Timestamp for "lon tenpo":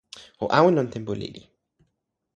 0.77-1.11